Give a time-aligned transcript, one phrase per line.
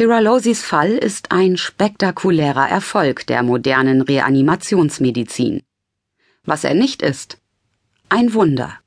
[0.00, 5.60] Tiralosis Fall ist ein spektakulärer Erfolg der modernen Reanimationsmedizin.
[6.42, 7.36] Was er nicht ist,
[8.08, 8.78] ein Wunder.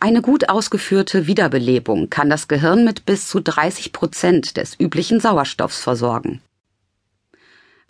[0.00, 5.80] Eine gut ausgeführte Wiederbelebung kann das Gehirn mit bis zu 30 Prozent des üblichen Sauerstoffs
[5.80, 6.42] versorgen.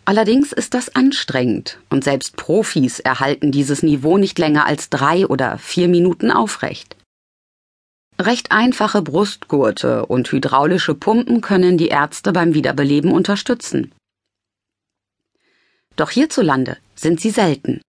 [0.05, 5.57] Allerdings ist das anstrengend und selbst Profis erhalten dieses Niveau nicht länger als drei oder
[5.57, 6.95] vier Minuten aufrecht.
[8.19, 13.91] Recht einfache Brustgurte und hydraulische Pumpen können die Ärzte beim Wiederbeleben unterstützen.
[15.95, 17.81] Doch hierzulande sind sie selten.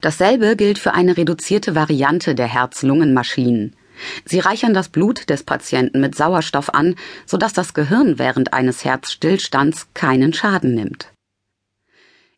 [0.00, 3.76] Dasselbe gilt für eine reduzierte Variante der Herz-Lungen-Maschinen.
[4.24, 6.94] Sie reichern das Blut des Patienten mit Sauerstoff an,
[7.26, 11.12] sodass das Gehirn während eines Herzstillstands keinen Schaden nimmt.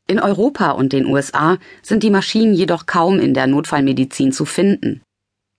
[0.08, 5.02] In Europa und den USA sind die Maschinen jedoch kaum in der Notfallmedizin zu finden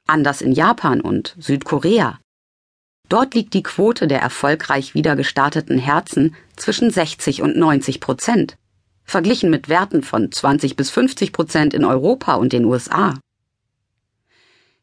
[0.10, 2.20] anders in Japan und Südkorea.
[3.08, 8.58] Dort liegt die Quote der erfolgreich wieder gestarteten Herzen zwischen 60 und 90 Prozent,
[9.04, 13.20] verglichen mit Werten von 20 bis 50 Prozent in Europa und den USA.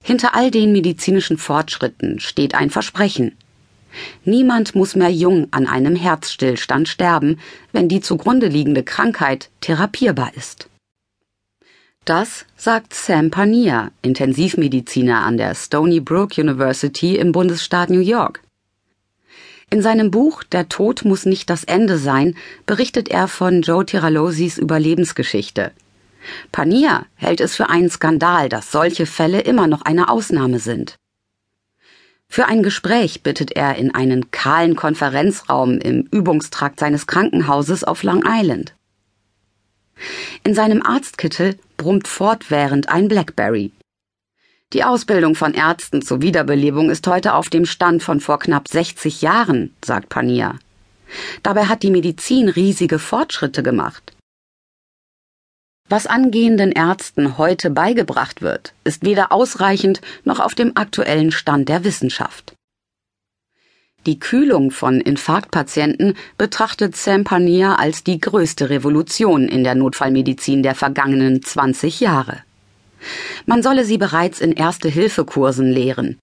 [0.02, 3.36] Hinter all den medizinischen Fortschritten steht ein Versprechen.
[4.24, 7.38] Niemand muss mehr jung an einem Herzstillstand sterben,
[7.72, 10.68] wenn die zugrunde liegende Krankheit therapierbar ist.
[12.06, 18.42] Das sagt Sam Pania, Intensivmediziner an der Stony Brook University im Bundesstaat New York.
[19.70, 24.56] In seinem Buch Der Tod muss nicht das Ende sein berichtet er von Joe Tiralosis
[24.56, 25.72] Überlebensgeschichte.
[26.52, 30.94] Pania hält es für einen Skandal, dass solche Fälle immer noch eine Ausnahme sind.
[32.28, 38.22] Für ein Gespräch bittet er in einen kahlen Konferenzraum im Übungstrakt seines Krankenhauses auf Long
[38.24, 38.75] Island.
[40.46, 43.72] In seinem Arztkittel brummt fortwährend ein Blackberry.
[44.72, 49.22] Die Ausbildung von Ärzten zur Wiederbelebung ist heute auf dem Stand von vor knapp 60
[49.22, 50.58] Jahren, sagt Pania.
[51.42, 54.16] Dabei hat die Medizin riesige Fortschritte gemacht.
[55.88, 61.82] Was angehenden Ärzten heute beigebracht wird, ist weder ausreichend noch auf dem aktuellen Stand der
[61.82, 62.54] Wissenschaft.
[64.06, 70.76] Die Kühlung von Infarktpatienten betrachtet Sam Pania als die größte Revolution in der Notfallmedizin der
[70.76, 72.38] vergangenen 20 Jahre.
[73.46, 76.20] Man solle sie bereits in Erste-Hilfe-Kursen lehren.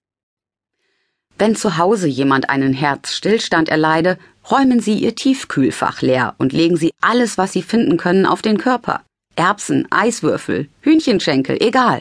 [1.36, 4.18] Wenn zu Hause jemand einen Herzstillstand erleide,
[4.50, 8.56] räumen Sie Ihr Tiefkühlfach leer und legen Sie alles, was Sie finden können, auf den
[8.56, 9.02] Körper.
[9.36, 12.00] Erbsen, Eiswürfel, Hühnchenschenkel, egal.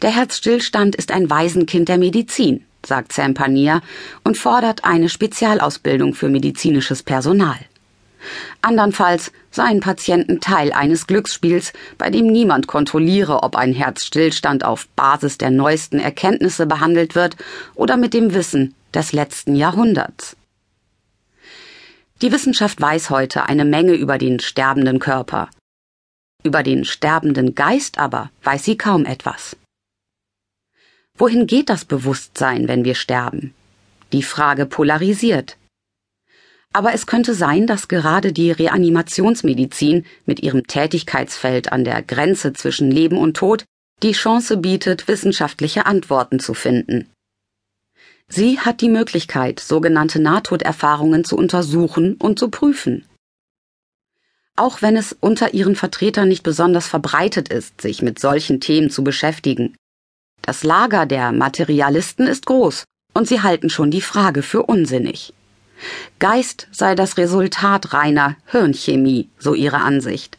[0.00, 3.82] Der Herzstillstand ist ein Waisenkind der Medizin sagt Sam Panier
[4.24, 7.58] und fordert eine Spezialausbildung für medizinisches Personal.
[8.62, 15.38] Andernfalls seien Patienten Teil eines Glücksspiels, bei dem niemand kontrolliere, ob ein Herzstillstand auf Basis
[15.38, 17.36] der neuesten Erkenntnisse behandelt wird
[17.74, 20.36] oder mit dem Wissen des letzten Jahrhunderts.
[22.22, 25.48] Die Wissenschaft weiß heute eine Menge über den sterbenden Körper.
[26.42, 29.56] Über den sterbenden Geist aber weiß sie kaum etwas.
[31.20, 33.52] Wohin geht das Bewusstsein, wenn wir sterben?
[34.14, 35.58] Die Frage polarisiert.
[36.72, 42.90] Aber es könnte sein, dass gerade die Reanimationsmedizin mit ihrem Tätigkeitsfeld an der Grenze zwischen
[42.90, 43.66] Leben und Tod
[44.02, 47.10] die Chance bietet, wissenschaftliche Antworten zu finden.
[48.28, 53.04] Sie hat die Möglichkeit, sogenannte Nahtoderfahrungen zu untersuchen und zu prüfen.
[54.56, 59.04] Auch wenn es unter ihren Vertretern nicht besonders verbreitet ist, sich mit solchen Themen zu
[59.04, 59.76] beschäftigen,
[60.42, 62.84] das Lager der Materialisten ist groß,
[63.14, 65.32] und sie halten schon die Frage für unsinnig.
[66.18, 70.38] Geist sei das Resultat reiner Hirnchemie, so ihre Ansicht.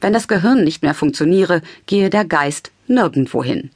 [0.00, 3.70] Wenn das Gehirn nicht mehr funktioniere, gehe der Geist nirgendwo hin.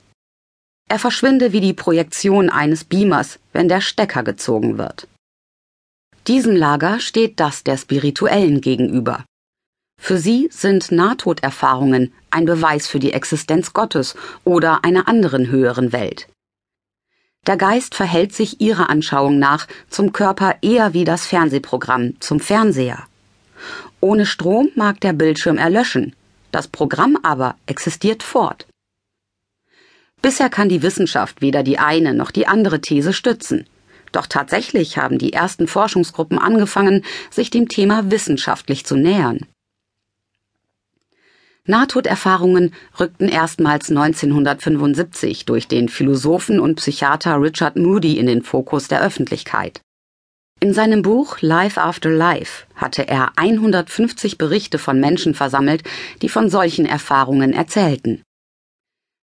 [0.88, 5.08] Er verschwinde wie die Projektion eines Beamers, wenn der Stecker gezogen wird.
[6.26, 9.24] Diesem Lager steht das der Spirituellen gegenüber.
[9.98, 14.14] Für sie sind Nahtoderfahrungen ein Beweis für die Existenz Gottes
[14.44, 16.28] oder einer anderen höheren Welt.
[17.46, 23.04] Der Geist verhält sich ihrer Anschauung nach zum Körper eher wie das Fernsehprogramm zum Fernseher.
[24.00, 26.14] Ohne Strom mag der Bildschirm erlöschen,
[26.50, 28.66] das Programm aber existiert fort.
[30.22, 33.66] Bisher kann die Wissenschaft weder die eine noch die andere These stützen.
[34.12, 39.46] Doch tatsächlich haben die ersten Forschungsgruppen angefangen, sich dem Thema wissenschaftlich zu nähern.
[41.66, 49.02] Nahtoderfahrungen rückten erstmals 1975 durch den Philosophen und Psychiater Richard Moody in den Fokus der
[49.02, 49.80] Öffentlichkeit.
[50.60, 55.82] In seinem Buch Life After Life hatte er 150 Berichte von Menschen versammelt,
[56.22, 58.22] die von solchen Erfahrungen erzählten.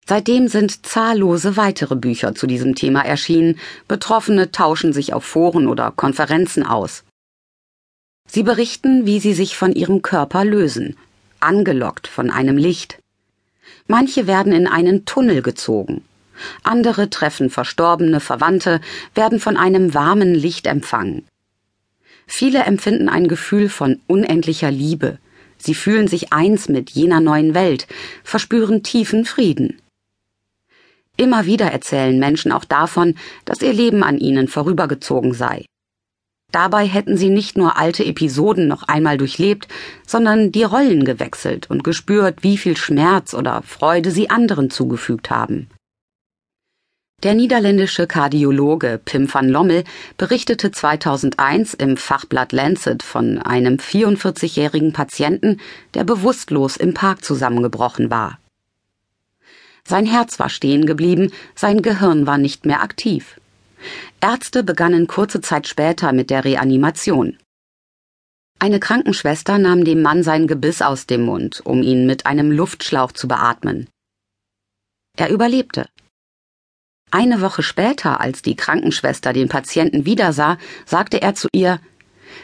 [0.05, 5.91] Seitdem sind zahllose weitere Bücher zu diesem Thema erschienen, Betroffene tauschen sich auf Foren oder
[5.91, 7.05] Konferenzen aus.
[8.27, 10.97] Sie berichten, wie sie sich von ihrem Körper lösen,
[11.41, 12.99] angelockt von einem Licht.
[13.88, 16.03] Manche werden in einen Tunnel gezogen.
[16.63, 18.81] Andere treffen verstorbene Verwandte,
[19.15, 21.27] werden von einem warmen Licht empfangen.
[22.25, 25.19] Viele empfinden ein Gefühl von unendlicher Liebe.
[25.57, 27.88] Sie fühlen sich eins mit jener neuen Welt,
[28.23, 29.79] verspüren tiefen Frieden.
[31.17, 33.15] Immer wieder erzählen Menschen auch davon,
[33.45, 35.65] dass ihr Leben an ihnen vorübergezogen sei.
[36.51, 39.68] Dabei hätten sie nicht nur alte Episoden noch einmal durchlebt,
[40.06, 45.69] sondern die Rollen gewechselt und gespürt, wie viel Schmerz oder Freude sie anderen zugefügt haben.
[47.24, 49.83] Der niederländische Kardiologe Pim van Lommel
[50.18, 55.59] berichtete 2001 im Fachblatt Lancet von einem 44-jährigen Patienten,
[55.94, 58.39] der bewusstlos im Park zusammengebrochen war.
[59.83, 63.39] Sein Herz war stehen geblieben, sein Gehirn war nicht mehr aktiv.
[64.19, 67.37] Ärzte begannen kurze Zeit später mit der Reanimation.
[68.59, 73.11] Eine Krankenschwester nahm dem Mann sein Gebiss aus dem Mund, um ihn mit einem Luftschlauch
[73.11, 73.89] zu beatmen.
[75.17, 75.89] Er überlebte.
[77.09, 81.79] Eine Woche später, als die Krankenschwester den Patienten wiedersah, sagte er zu ihr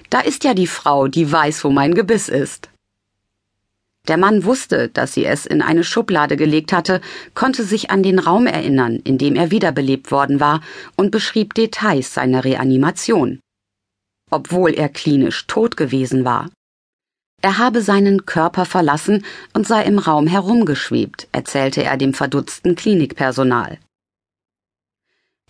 [0.09, 2.69] Da ist ja die Frau, die weiß, wo mein Gebiss ist.
[4.07, 7.01] Der Mann wusste, dass sie es in eine Schublade gelegt hatte,
[7.33, 10.61] konnte sich an den Raum erinnern, in dem er wiederbelebt worden war,
[10.95, 13.39] und beschrieb Details seiner Reanimation.
[14.31, 16.49] Obwohl er klinisch tot gewesen war.
[17.41, 23.77] Er habe seinen Körper verlassen und sei im Raum herumgeschwebt, erzählte er dem verdutzten Klinikpersonal.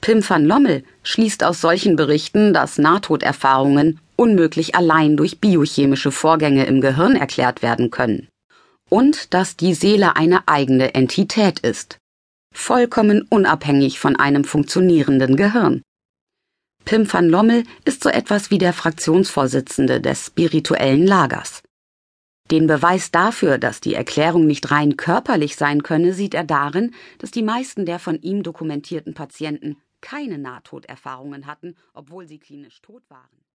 [0.02, 6.82] Pim van Lommel schließt aus solchen Berichten, dass Nahtoderfahrungen unmöglich allein durch biochemische Vorgänge im
[6.82, 8.28] Gehirn erklärt werden können
[8.90, 11.98] und dass die Seele eine eigene Entität ist,
[12.54, 15.82] vollkommen unabhängig von einem funktionierenden Gehirn.
[16.86, 21.62] Pim van Lommel ist so etwas wie der Fraktionsvorsitzende des spirituellen Lagers.
[22.50, 27.32] Den Beweis dafür, dass die Erklärung nicht rein körperlich sein könne, sieht er darin, dass
[27.32, 33.47] die meisten der von ihm dokumentierten Patienten keine Nahtoderfahrungen hatten, obwohl sie klinisch tot waren.